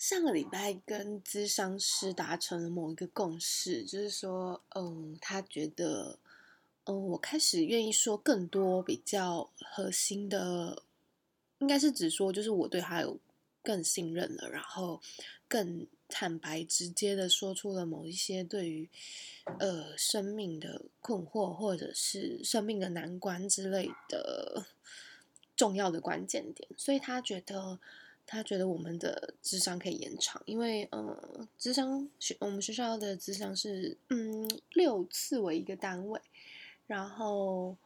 [0.00, 6.18] 上个礼拜跟咨商师达成了某一个共识，就是说，嗯，他觉得，
[6.84, 10.84] 嗯，我开始愿意说更多比较核心的，
[11.58, 13.20] 应该是指说，就是我对他有
[13.62, 15.02] 更信任了，然后
[15.46, 18.88] 更坦白直接的说出了某一些对于
[19.58, 24.64] 呃生命的困惑，或者是生命的难关之类的
[25.54, 27.78] 重要的关键点，所以他觉得。
[28.32, 36.20] 他觉得我们的智商可以延长，因为呃，智商学我们学校的智商是嗯六次为一个单位，
[36.86, 37.76] 然后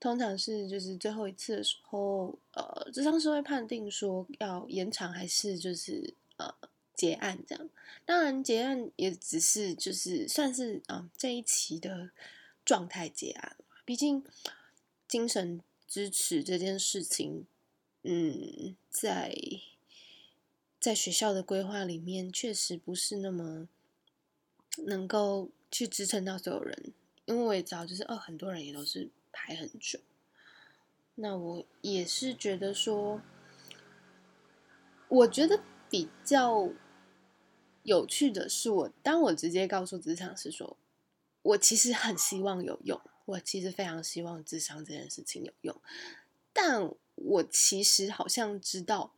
[0.00, 6.52] 通常是就是最后一次的时候，呃，智商是会判定说要延长还是就是呃
[6.96, 7.70] 结案这样。
[8.04, 12.10] 当然结案也只是就是算是啊这一期的
[12.64, 14.24] 状态结案，毕竟
[15.06, 17.46] 精神支持这件事情，
[18.02, 19.32] 嗯，在。
[20.82, 23.68] 在学校的规划里面，确实不是那么
[24.78, 26.92] 能够去支撑到所有人，
[27.24, 30.00] 因为我也知道，就是哦，很多人也都是排很久。
[31.14, 33.22] 那我也是觉得说，
[35.06, 36.68] 我觉得比较
[37.84, 40.76] 有趣的是，我当我直接告诉职场是说，
[41.42, 45.80] 我其实很希望有用，我其实非常希望智商这件事情有用，
[46.52, 49.14] 但我其实好像知道。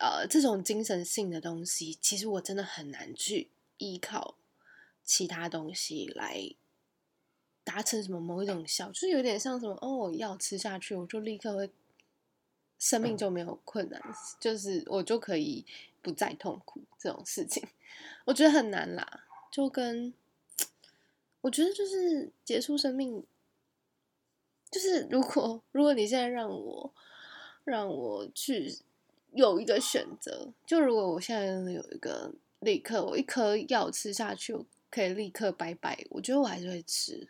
[0.00, 4.36] 呃，这种精神性的东西，其实我真的很难去依靠
[5.04, 6.54] 其他东西来
[7.64, 11.68] 达成什么某一种效，就是有点像什么哦，药吃下去，我就立刻会
[12.78, 14.00] 生命就没有困难，
[14.38, 15.66] 就是我就可以
[16.00, 17.66] 不再痛苦这种事情，
[18.24, 19.24] 我觉得很难啦。
[19.50, 20.14] 就跟
[21.40, 23.24] 我觉得就是结束生命，
[24.70, 26.94] 就是如果如果你现在让我
[27.64, 28.78] 让我去。
[29.32, 37.28] 有一个选择，就如果我现在有一个立刻，我一颗药吃下去，我可以立刻拜拜，我觉得我还是会吃。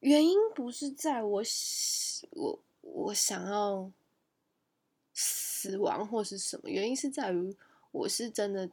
[0.00, 1.42] 原因不是在我
[2.30, 3.90] 我我想要
[5.12, 7.56] 死亡或是什么，原因是在于
[7.90, 8.70] 我是真的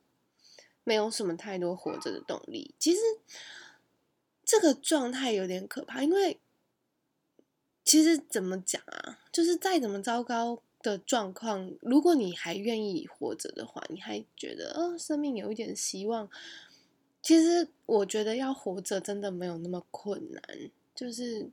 [0.83, 2.75] 没有什么太多活着的动力。
[2.77, 3.01] 其实
[4.45, 6.39] 这个状态有点可怕，因为
[7.83, 10.61] 其实怎么讲啊，就是再怎么糟糕。
[10.91, 16.29] 的状况，如果你还愿意活着的话，你还觉得哦，生命有一点希望。
[17.21, 20.41] 其实我觉得要活着真的没有那么困难，
[20.93, 21.49] 就是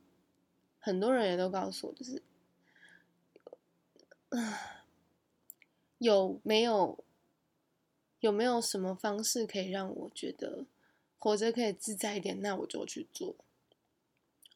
[0.79, 2.23] 很多人也都告诉我，就是，
[5.97, 7.03] 有没有
[8.21, 10.67] 有没有什么方式可以让我觉得
[11.19, 12.39] 活着可以自在一点？
[12.43, 13.35] 那我就去做。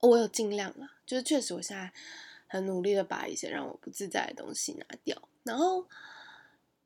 [0.00, 1.94] 我有尽量了，就是确实我现在。
[2.46, 5.84] 很努力的把一些让我不自在的东西拿掉，然后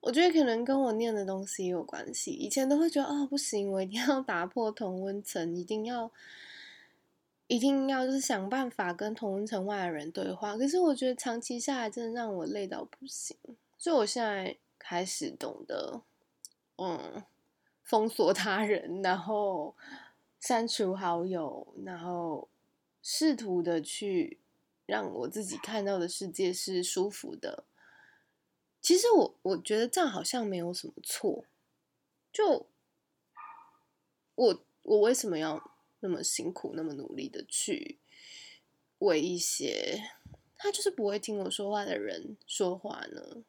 [0.00, 2.30] 我觉得可能跟我念的东西有关系。
[2.30, 6.10] 以前都会觉得哦不行，我一定要打破同温层，一定要
[7.46, 10.56] 一定要就是想办法跟同温层外的人对话。
[10.56, 13.36] 可是我觉得长期下来真的让我累到不行，
[13.76, 16.00] 所以我现在开始懂得
[16.76, 17.22] 嗯
[17.82, 19.74] 封锁他人，然后
[20.38, 22.48] 删除好友，然后
[23.02, 24.38] 试图的去。
[24.90, 27.62] 让我自己看到的世界是舒服的。
[28.82, 31.44] 其实我我觉得这样好像没有什么错。
[32.32, 32.66] 就
[34.34, 35.70] 我我为什么要
[36.00, 37.98] 那么辛苦、那么努力的去
[38.98, 40.02] 为一些
[40.56, 43.44] 他就是不会听我说话的人说话呢？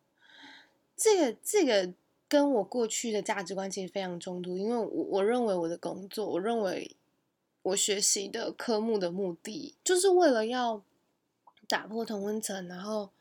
[0.95, 1.91] 这个这个
[2.27, 4.59] 跟我过去的价值观其实非常冲突。
[4.59, 6.95] 因为我我认为我的工作，我认为
[7.63, 10.83] 我学习的科目的目的，就是为了要。
[11.71, 13.11] 打破同温层，然后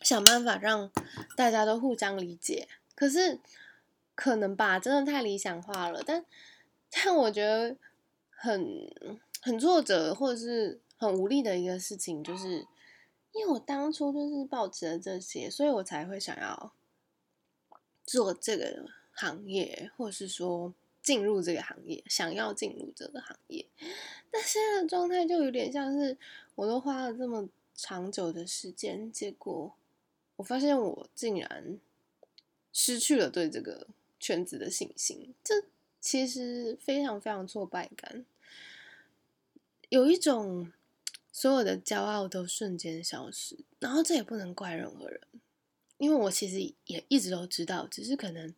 [0.00, 0.88] 想办法让
[1.36, 2.68] 大家都互相理解。
[2.94, 3.40] 可是
[4.14, 6.04] 可能吧，真的太理想化了。
[6.06, 6.24] 但
[6.88, 7.76] 但我觉得
[8.30, 8.88] 很
[9.42, 12.64] 很挫折，或者是很无力的一个事情，就是
[13.32, 16.72] 因为我当初就是抱持了这些，所以我才会想要
[18.06, 20.72] 做这个行业，或者是说。
[21.10, 23.66] 进入这个行业，想要进入这个行业，
[24.30, 26.16] 但现在的状态就有点像是，
[26.54, 29.74] 我都花了这么长久的时间，结果
[30.36, 31.80] 我发现我竟然
[32.72, 33.88] 失去了对这个
[34.20, 35.64] 圈子的信心，这
[36.00, 38.24] 其实非常非常挫败感，
[39.88, 40.72] 有一种
[41.32, 45.20] 所有的骄傲都瞬间消失，然后这也不能怪任何人，
[45.98, 48.54] 因为我其实也一直都知道，只是可能。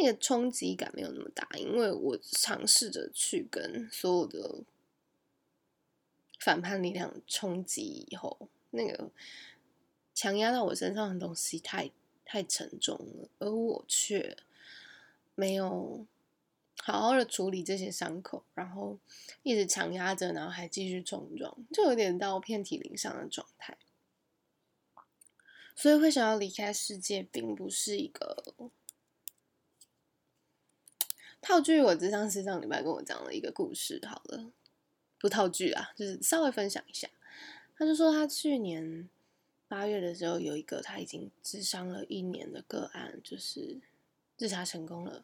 [0.00, 4.62] 那个冲击感没有那么大，因为我尝试着去跟所有的
[6.38, 9.10] 反叛力量冲击以后，那个
[10.14, 11.90] 强压到我身上的东西太
[12.24, 14.36] 太沉重了，而我却
[15.34, 16.06] 没有
[16.80, 19.00] 好好的处理这些伤口，然后
[19.42, 23.76] 一直强压着，然后还继续冲撞，就有点到遍体鳞伤的状态。
[25.74, 28.54] 所以会想要离开世界，并不是一个
[31.48, 31.80] 套句。
[31.80, 34.52] 我智商师上礼拜跟我讲了一个故事，好了，
[35.18, 37.08] 不套句啊，就是稍微分享一下。
[37.76, 39.08] 他就说他去年。
[39.70, 43.76] 八月的时候，有一个他已经自伤了一年的个案，就是
[44.34, 45.22] 自杀成功了。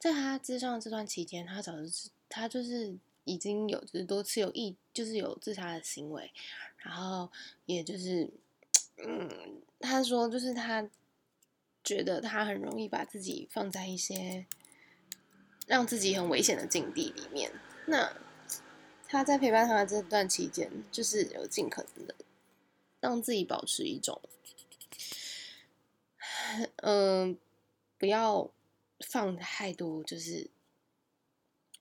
[0.00, 6.32] 在他自伤的这段期间，他早就是他就是已经有就是多次有意就是有自杀的行为，
[6.78, 7.30] 然后
[7.66, 8.28] 也就是
[8.96, 10.90] 嗯，他说就是他
[11.84, 14.44] 觉得他很容易把自己放在一些
[15.66, 17.52] 让自己很危险的境地里面。
[17.86, 18.16] 那
[19.06, 22.14] 他在陪伴他的这段期间，就是有尽可能的。
[23.00, 24.18] 让自己保持一种，
[26.76, 27.36] 嗯，
[27.98, 28.50] 不要
[29.00, 30.48] 放太多，就是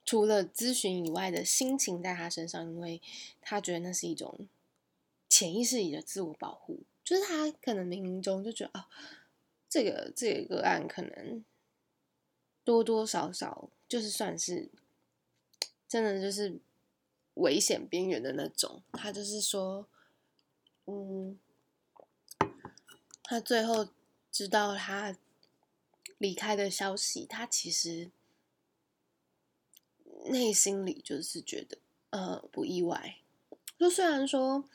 [0.04, 3.02] 除了咨询以外的心情在他身上，因为
[3.40, 4.50] 他觉得那是一种
[5.30, 8.84] 潜意识里的自我保护，就是他可能冥冥中就觉得，哦，
[9.70, 11.46] 这个这个个案可能
[12.64, 14.70] 多多少少就是算是
[15.88, 16.60] 真的就是
[17.36, 19.88] 危险边缘的那种，他就是说。
[20.86, 21.40] 嗯，
[23.24, 23.88] 他最后
[24.30, 25.18] 知道他
[26.18, 28.12] 离开的消息，他其实
[30.26, 31.78] 内心里就是觉得
[32.10, 33.16] 呃不意外。
[33.80, 34.66] 就虽然说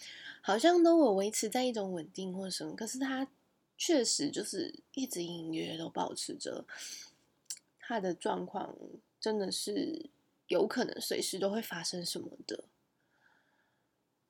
[0.41, 3.29] 好像都有维持在一种稳定或什么，可是他
[3.77, 6.65] 确实就是一直隐约都保持着
[7.89, 8.77] 他的状况，
[9.19, 10.11] 真的是
[10.49, 12.65] 有可能随时都会发生什么的。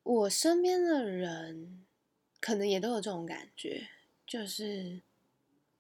[0.05, 1.85] 我身边的人
[2.41, 3.89] 可能也都有这种感觉，
[4.25, 5.03] 就是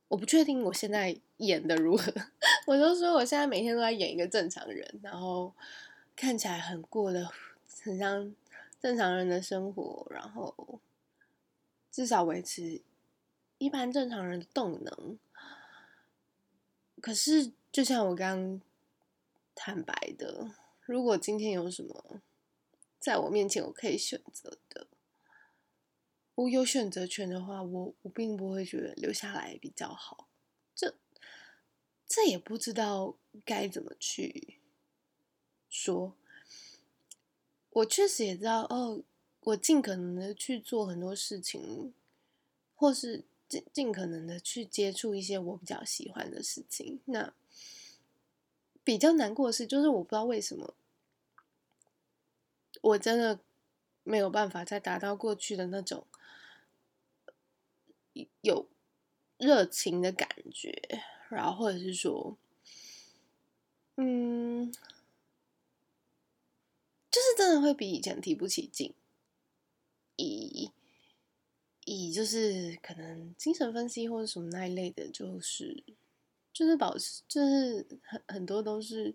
[0.08, 2.12] 我不确定我现在演的如何。
[2.66, 5.54] 我就说我现在每天都在演一个正常人，然后
[6.16, 7.30] 看起来很过得
[7.84, 8.34] 很像
[8.80, 10.80] 正常人的生活，然后
[11.92, 12.82] 至少维持
[13.58, 15.16] 一般正常人的动能。
[17.00, 18.60] 可是就像我刚
[19.54, 22.22] 坦白的，如果今天有什么。
[23.00, 24.88] 在我面前，我可以选择的，
[26.34, 30.28] 我有选择权的话，我我并不会觉得留下来比较好。
[30.74, 30.96] 这
[32.08, 34.58] 这也不知道该怎么去
[35.70, 36.16] 说。
[37.70, 39.00] 我确实也知道，哦，
[39.42, 41.94] 我尽可能的去做很多事情，
[42.74, 47.00] 或是尽尽可能的去接触一些我比较喜欢的事情。
[47.04, 47.32] 那
[48.88, 50.72] 比较难过的是，就是我不知道为什么。
[52.80, 53.38] 我真的
[54.02, 56.06] 没有办法再达到过去的那种
[58.40, 58.66] 有
[59.36, 62.38] 热情的感觉，然后或者是说，
[63.96, 64.72] 嗯，
[67.10, 68.94] 就是真的会比以前提不起劲，
[70.16, 70.70] 以
[71.84, 75.84] 以就是可能精神分析或者什么那一类的，就是
[76.58, 79.14] 就是保持，就是很很多都是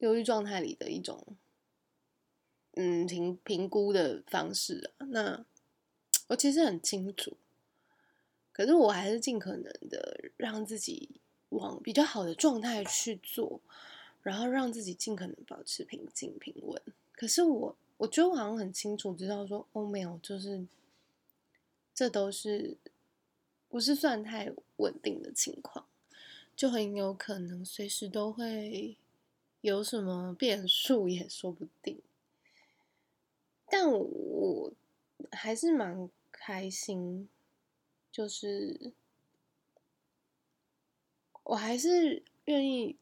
[0.00, 1.24] 忧郁状态里的一种。
[2.74, 5.46] 嗯，评评估的方式啊，那
[6.26, 7.38] 我其实很清楚，
[8.52, 13.62] 可是我还是尽可能的让自己往比较好的状态去做，
[14.22, 16.82] 然后让自己尽可能保持平静平稳。
[17.12, 20.66] 可是我我觉得我好像很清楚知道说，哦，没有，就是
[21.94, 22.76] 这都是
[23.68, 25.86] 不是算太稳定的情况，
[26.56, 28.96] 就很有可能随时都会
[29.60, 32.00] 有什么变数，也说不定。
[33.70, 34.72] 但我
[35.30, 37.28] 还是蛮开心，
[38.10, 38.92] 就是
[41.42, 42.96] 我还是愿意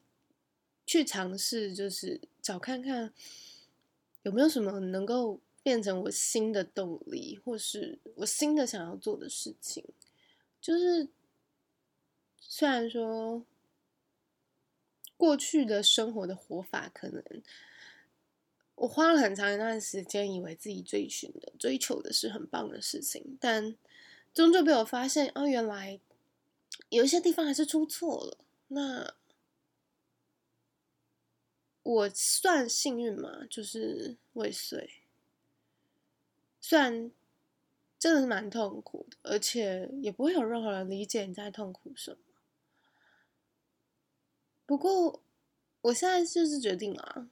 [0.84, 3.12] 去尝试，就是找看看
[4.24, 9.84] 有没有什么能够变成我新的动力，或是我新的想要做的事情。
[10.66, 11.08] 就是
[12.40, 13.46] 虽然说
[15.16, 17.22] 过去的生活的活法可能。
[18.74, 23.76] 我花了很长一段时间，以为自己追寻的、追求的是很棒的事情，但
[24.34, 26.00] 终究被我发现，哦，原来
[26.88, 28.38] 有一些地方还是出错了。
[28.68, 29.14] 那
[31.84, 33.46] 我算幸运吗？
[33.48, 34.90] 就是未遂，
[36.60, 37.12] 虽然
[37.98, 42.18] 真的是蛮痛苦的，而且也不会有任何人理解你在痛苦什么。
[44.64, 45.22] 不过
[45.82, 47.28] 我现在就是决定了，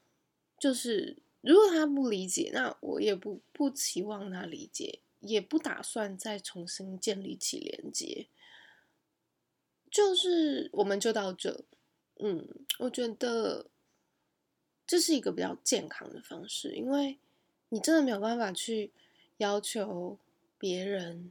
[0.58, 1.18] 就是。
[1.46, 8.28] 如果他不理解，那我也不不期望他理解，也不打算再重新建立起连接。
[9.90, 11.66] 就是我们就到这。
[12.18, 13.66] 嗯，我觉得
[14.86, 17.18] 这是一个比较健康的方式，因为
[17.68, 18.90] 你真的没有办法去
[19.36, 20.18] 要求
[20.64, 21.30] 别人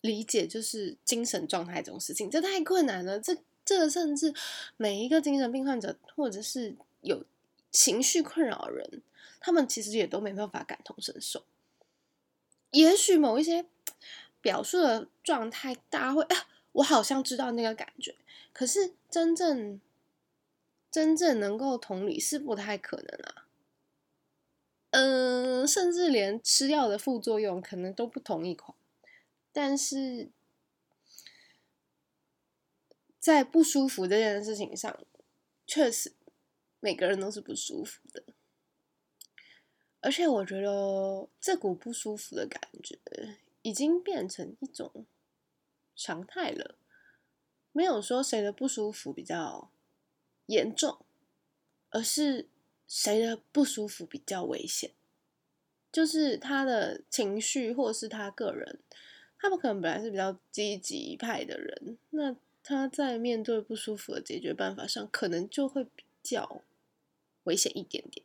[0.00, 3.20] 理解，就是精神状态这种事情，这太困难了。
[3.20, 4.34] 这这甚至
[4.76, 7.24] 每一个精神病患者，或者是有
[7.70, 9.02] 情绪困扰的人，
[9.38, 11.44] 他们其实也都没办法感同身受。
[12.72, 13.66] 也许某一些
[14.40, 18.16] 表述的状态，大家会啊，我好像知道那个感觉。
[18.52, 19.80] 可是真正
[20.90, 23.43] 真正能够同理是不太可能啊，
[24.96, 28.78] 嗯，甚至连吃药的副作用可能都不同一款。
[29.52, 30.30] 但是
[33.18, 34.96] 在不舒服这件事情上，
[35.66, 36.12] 确实
[36.78, 38.22] 每个人都是不舒服的。
[40.00, 42.96] 而且我觉得这股不舒服的感觉
[43.62, 45.06] 已经变成一种
[45.96, 46.78] 常态了。
[47.72, 49.72] 没有说谁的不舒服比较
[50.46, 51.04] 严重，
[51.90, 52.48] 而是
[52.96, 54.92] 谁的不舒服比较危险。
[55.90, 58.78] 就是他的情绪，或是他个人，
[59.36, 66.62] 他们可能本来是比较积极派的人，那他在面对不舒服的解决办法上，可能就会比较
[67.42, 68.24] 危险一点点。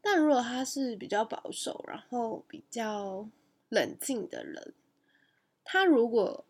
[0.00, 3.28] 但如果他是比较保守，然后比较
[3.68, 4.72] 冷静的人，
[5.64, 6.44] 他如果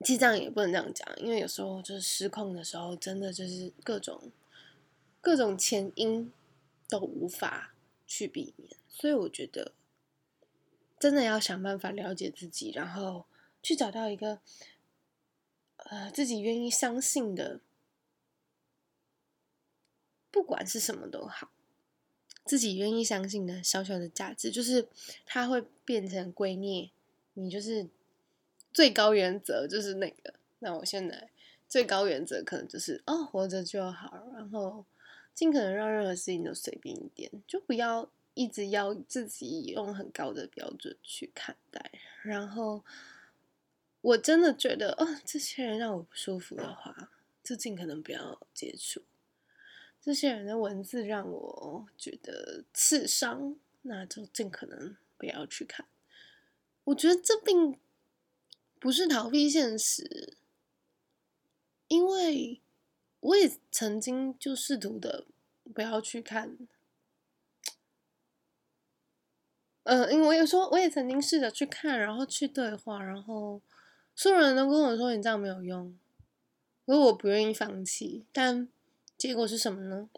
[0.00, 4.30] 其实这样也不能这样讲，因为有时候就是失控的时候，真的就是各种
[5.24, 6.30] 各种前因
[6.88, 7.74] 都无法
[8.06, 9.72] 去避免，所以我觉得
[11.00, 13.24] 真的要想办法了解自己，然后
[13.62, 14.40] 去找到一个
[15.78, 17.60] 呃自己愿意相信的，
[20.30, 21.50] 不管是什么都好，
[22.44, 24.88] 自己愿意相信的小小的价值，就是
[25.24, 26.90] 它会变成归臬，
[27.32, 27.88] 你就是。
[28.72, 31.30] 最高原则就是那个，那我现在
[31.68, 34.84] 最高原则可能就是哦，活着就好，然后
[35.34, 41.90] 尽可能让任何事情都随便一点，就不要一直要自己用很高的标准去看待。
[42.22, 42.84] 然后
[44.00, 47.10] 我真的觉得，哦，这些人让我不舒服的话，
[47.42, 49.02] 就尽可能不要接触。
[50.00, 55.86] 这些人的文字让我觉得刺伤，那就尽可能不要去看。
[56.84, 57.78] 我觉得这并。
[58.80, 60.36] 不是逃避现实，
[61.88, 62.60] 因为
[63.24, 65.24] 我也曾经就试图的
[65.74, 66.58] 不要去看，
[69.84, 73.62] 呃，因为我有说我也曾经试着去看，然后去对话，然后
[74.14, 75.98] 所有人都跟我说你这样没有用，
[76.84, 78.68] 可是我不愿意放弃，但
[79.16, 80.10] 结果是什么呢？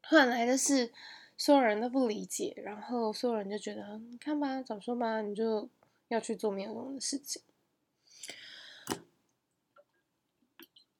[0.00, 0.94] 换来的是
[1.36, 5.68] 所有人都不理解，然后所有人就觉得你看吧，早说吧，你就
[6.08, 7.42] 要去做没有用的事情。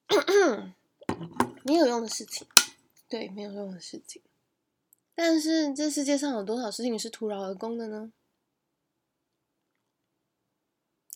[1.67, 2.47] 没有用的事情，
[3.09, 4.23] 对，没有用的事情。
[5.17, 8.13] 但是这世界上有多少事情是徒劳而功的呢？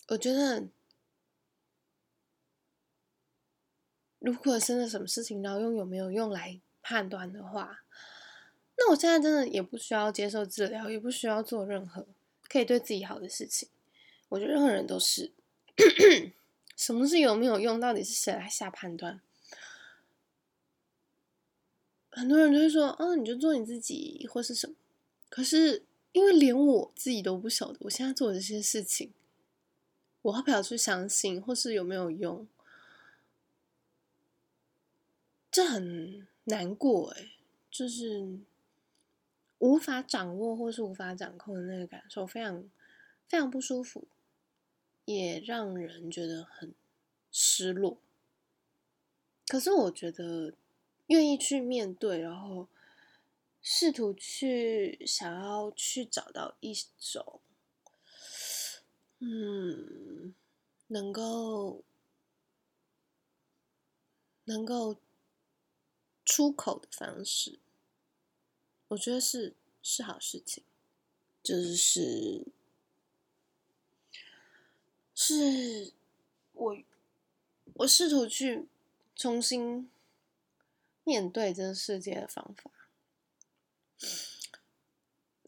[0.09, 0.67] 我觉得，
[4.19, 7.85] 如果真的什么事情要用有没有用来判断的话，
[8.75, 12.05] 那我现在真的也不需要接受治疗，也不需要做任何
[12.49, 13.69] 可以对自己好的事情。
[14.27, 15.31] 我觉得任何人都是。
[16.75, 17.79] 什么是有没有用？
[17.79, 19.21] 到底是谁来下判断？
[22.11, 24.75] 很多人就会说：“哦，你就做你自己，或是什么。”
[25.29, 29.13] 可是因为连我自己都不晓得，我现在做的这些事情，
[30.21, 32.47] 我要不要去相信，或是有没有用？
[35.49, 37.31] 这很难过哎，
[37.69, 38.39] 就是
[39.59, 42.69] 无法掌握或是无法掌控的那个感受，非常
[43.27, 44.07] 非常不舒服。
[45.05, 46.73] 也让人觉得很
[47.31, 47.97] 失落。
[49.47, 50.53] 可是我觉得，
[51.11, 52.69] 愿意去面对，然后
[53.61, 57.41] 试图去想要去找到一种，
[59.19, 60.33] 嗯，
[60.87, 61.83] 能够
[64.45, 64.95] 能够
[66.23, 67.59] 出口的方式，
[68.87, 69.53] 我觉得是
[69.83, 70.63] 是好事情，
[71.43, 72.47] 就是。
[75.13, 75.93] 是
[76.53, 76.77] 我，
[77.75, 78.67] 我试图去
[79.15, 79.90] 重新
[81.03, 82.71] 面对这个世界的方法。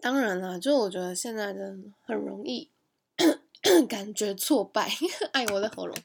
[0.02, 2.70] 当然了，就我觉得现在的很容易
[3.88, 4.92] 感觉挫败。
[5.32, 5.98] 哎，我的喉咙。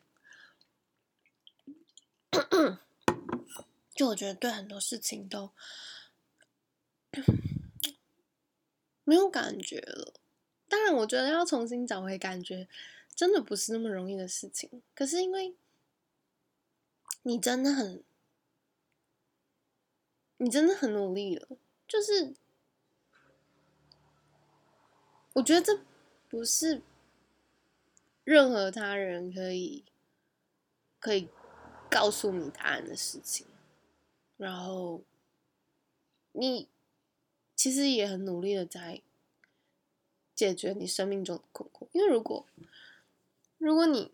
[3.95, 5.51] 就我觉得对很多事情都
[9.03, 10.15] 没有感觉了。
[10.69, 12.69] 当然，我觉得要重新找回感觉。
[13.17, 14.83] 真的不是那么容易的事情。
[14.95, 15.57] 可是因为
[17.23, 18.05] 你真的很，
[20.39, 21.49] 你真的很努力了。
[21.87, 22.35] 就是，
[25.35, 25.81] 我觉得这
[26.29, 26.83] 不是
[28.25, 29.85] 任何他人可以
[30.99, 31.29] 可以
[31.91, 33.47] 告诉你答案的事情。
[34.37, 35.03] 然后，
[36.33, 36.69] 你
[37.57, 39.03] 其实也很努力的在
[40.35, 41.89] 解决你生命中的困惑。
[41.93, 42.47] 因为如果
[43.57, 44.13] 如果你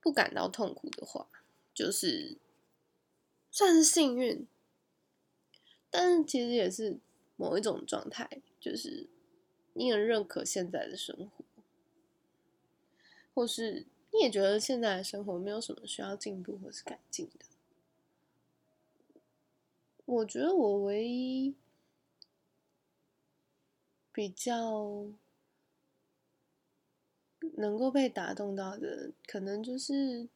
[0.00, 1.28] 不感到痛苦的话，
[1.72, 2.36] 就是
[3.50, 4.46] 算是幸运，
[5.92, 6.98] 但是其实也是
[7.36, 9.06] 某一种状态，就是
[9.74, 11.44] 你很认可现在的生活，
[13.34, 17.44] 或是你也觉得现在的生活没有什么需要进步或是改进的。
[20.06, 21.54] 我觉得我唯一
[24.12, 25.06] 比较
[27.58, 30.28] 能够被打动到的，可能就是。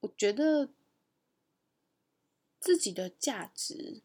[0.00, 0.68] 我觉得
[2.66, 4.02] 自己的价值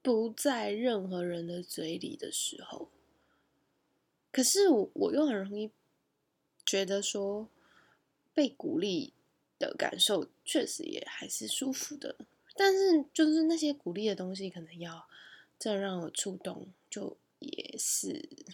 [0.00, 2.88] 不在任何人的嘴里的时候，
[4.32, 5.70] 可是我我又很容易
[6.64, 7.50] 觉得说
[8.32, 9.12] 被鼓励
[9.58, 12.16] 的感受确实也还是舒服的，
[12.56, 15.06] 但是就是那些鼓励的东西，可能要
[15.58, 18.46] 再让我触动，就也是。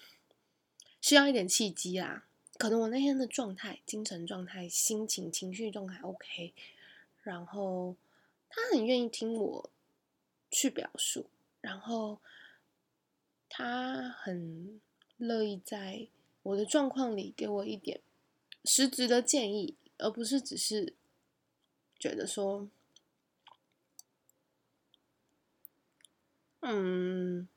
[1.00, 2.26] 需要一点契机啦，
[2.61, 6.52] 可能我那天的状态、精神状态、心情、情绪状态 OK，
[7.23, 7.97] 然后
[8.50, 9.71] 他很愿意听我
[10.50, 11.31] 去表述，
[11.62, 12.21] 然后
[13.49, 14.79] 他很
[15.17, 16.09] 乐意在
[16.43, 18.02] 我的状况里给我一点
[18.67, 20.93] 实质的建议，而不是只是
[21.99, 22.69] 觉得说，
[26.61, 27.49] 嗯，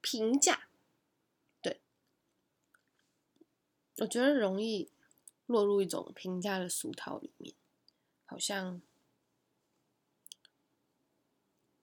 [0.00, 0.67] 评价。
[3.98, 4.88] 我觉得容易
[5.46, 7.54] 落入一种评价的俗套里面，
[8.24, 8.80] 好像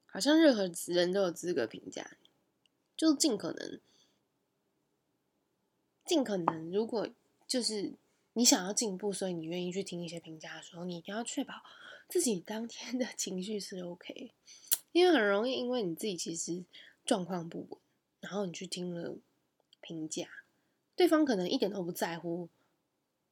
[0.05, 2.17] 好像任何人都有资格评价，
[2.95, 3.81] 就尽可能
[6.05, 7.09] 尽可能，如果
[7.45, 7.93] 就是
[8.33, 11.55] 你想要进步，所以你愿意去听一些评价的时候，你一定要确保
[12.07, 14.31] 自己当天的情绪是 OK，
[14.93, 16.63] 因为很容易因为你自己其实
[17.05, 17.79] 状况不稳，
[18.21, 19.17] 然后你去听了
[19.81, 20.44] 评价。
[20.95, 22.49] 对方可能一点都不在乎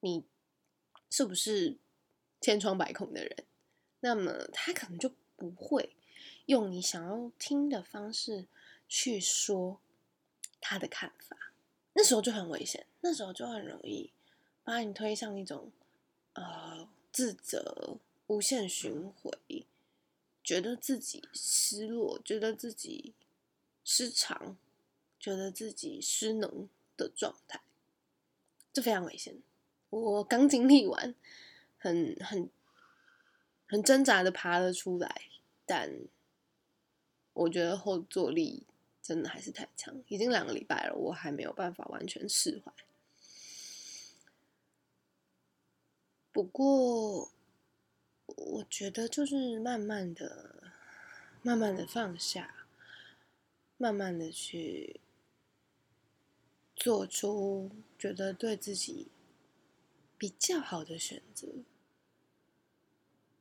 [0.01, 0.25] 你
[1.09, 1.77] 是不是
[2.41, 3.45] 千疮百孔的人，
[4.01, 5.95] 那么他可能就不会
[6.47, 8.47] 用你想要听的方式
[8.89, 9.79] 去说
[10.59, 11.53] 他的看法。
[11.93, 14.11] 那时候就很危险，那时候就很容易
[14.63, 15.71] 把你推向一种
[16.33, 19.65] 呃自责、无限循回，
[20.43, 23.13] 觉得自己失落，觉得自己
[23.85, 24.57] 失常，
[25.19, 26.67] 觉得自己失能。
[26.95, 27.61] 的状态，
[28.71, 29.41] 这非常危险。
[29.89, 31.13] 我刚经历完，
[31.77, 32.49] 很很
[33.67, 35.23] 很挣扎的爬了出来，
[35.65, 35.91] 但
[37.33, 38.65] 我觉得后坐力
[39.01, 40.03] 真的还是太强。
[40.07, 42.73] 已经两个礼拜了，我还没有办法完全释怀。
[46.31, 47.31] 不过，
[48.25, 50.71] 我觉得就是慢慢的、
[51.43, 52.65] 慢慢的放下，
[53.77, 54.99] 慢慢的去。
[56.83, 59.07] 做出觉得对自己
[60.17, 61.47] 比较好的选择，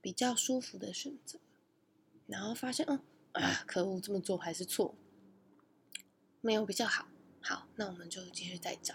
[0.01, 1.41] 比较舒服的选择，
[2.29, 3.03] 然后发现，嗯
[3.33, 4.95] 啊，可恶，这么做还是错，
[6.41, 7.09] 没有比较好。
[7.41, 8.95] 好，那我们就继续再找，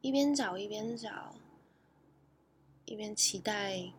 [0.00, 1.38] 一边找一边找，
[2.86, 3.92] 一边期待，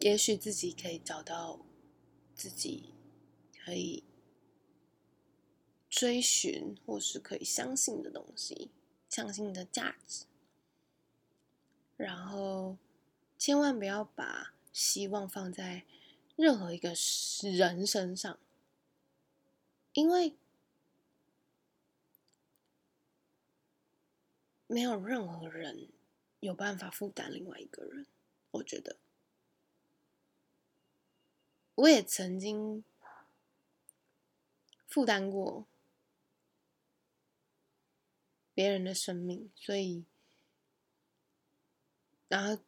[0.00, 1.60] 也许自己可以找到
[2.34, 2.92] 自己
[3.64, 4.02] 可以。
[5.94, 8.68] 追寻或是可以相信的东西，
[9.08, 10.24] 相信的价值，
[11.96, 12.76] 然后
[13.38, 15.84] 千万不要把希望放在
[16.34, 16.94] 任何一个
[17.42, 18.36] 人身上，
[19.92, 20.34] 因为
[24.66, 25.90] 没有任何人
[26.40, 28.04] 有办法负担另外一个人。
[28.50, 28.96] 我觉得，
[31.76, 32.82] 我也曾经
[34.88, 35.68] 负担过。
[38.54, 40.04] 别人的生命，所以，
[42.28, 42.62] 然后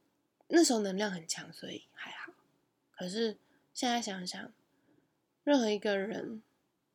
[0.48, 2.32] 那时候能量很强，所以还好。
[2.90, 3.36] 可是
[3.72, 4.52] 现在想想，
[5.44, 6.42] 任何一个人，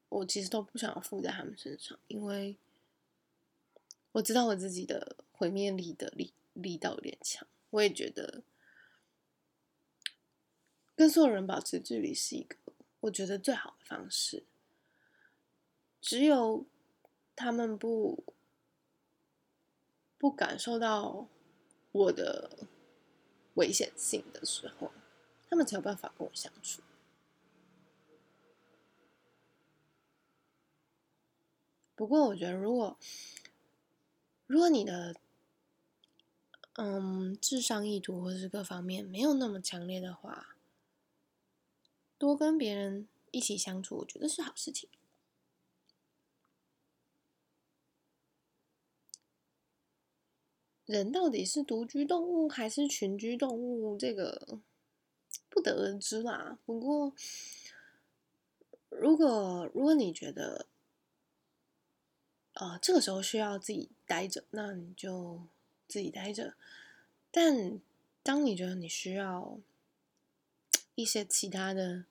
[0.09, 2.57] 我其实都不想要负在他们身上，因为
[4.11, 7.47] 我知道我自己的毁灭力的力力道有点强。
[7.69, 8.43] 我也觉得
[10.93, 12.57] 跟所有人保持距离是一个
[12.99, 14.43] 我觉得最好的方式。
[16.01, 16.65] 只有
[17.37, 18.21] 他们不。
[20.21, 21.27] 不感受到
[21.91, 22.67] 我的
[23.55, 24.91] 危险性的时候，
[25.49, 26.83] 他们才有办法跟我相处。
[31.95, 32.95] 不过，我觉得如果
[34.45, 35.15] 如果你的
[36.73, 40.55] 嗯智商意图或是各方面没有那么强烈的话，
[42.19, 44.87] 多跟别人一起相处，我觉得是好事情。
[50.91, 53.97] 人到底是独居动物还是群居动物？
[53.97, 54.59] 这个
[55.49, 56.59] 不得而知啦。
[56.65, 57.13] 不过，
[58.89, 60.67] 如果如果你觉得，
[62.55, 65.43] 呃，这个时候需要自己待着，那你就
[65.87, 66.55] 自己待着。
[67.31, 67.79] 但
[68.21, 69.57] 当你觉得你需要
[70.95, 72.03] 一些其他的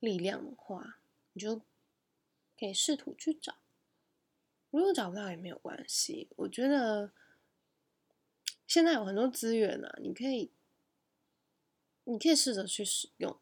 [0.00, 0.98] 力量的话，
[1.32, 1.62] 你就
[2.58, 3.54] 可以试图去找。
[4.70, 7.10] 如果找不到也没有关系，我觉得
[8.68, 10.52] 现在有很多资源啊，你可以，
[12.04, 13.40] 你可以试着去使用。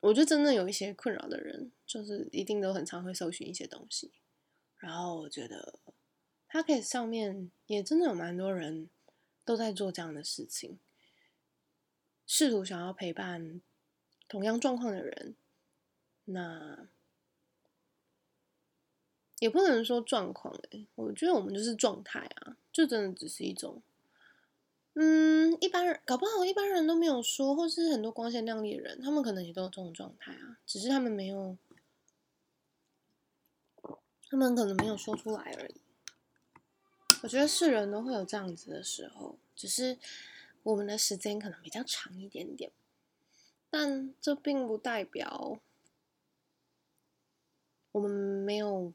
[0.00, 4.10] 我觉得真的有一些困扰的人，就是一定都很常会搜寻一些东西。
[4.78, 5.78] 然后我觉得
[6.48, 8.88] p o c a s t 上面也真的有蛮多人
[9.44, 10.78] 都在做这样的事情，
[12.26, 13.60] 试图想要陪伴
[14.26, 15.36] 同样状况的人。
[16.24, 16.88] 那
[19.38, 23.82] 也不能说状况哎，我觉得我们就是状态啊，就真的只是一种，
[24.94, 31.56] 嗯，一般人搞不好一般人都没有说，或是很多光鲜亮丽的人，他们可能也都有这种状态啊，只是他们没有。
[34.30, 35.74] 他们可能没有说出来而已。
[37.22, 39.98] 我觉得是人都会有这样子的时候，只是
[40.62, 42.72] 我们的时间可能比较长一点点，
[43.68, 45.60] 但这并不代表
[47.92, 48.94] 我们没有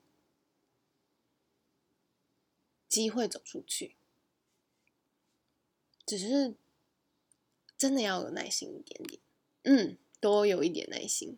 [2.98, 3.96] 机会走出去。
[6.04, 6.56] 只是
[7.78, 9.22] 真的要有耐心一点点，
[9.62, 11.38] 嗯，多有一点耐心。